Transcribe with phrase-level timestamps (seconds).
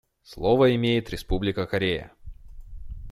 [0.23, 2.11] Слово имеет Республика Корея.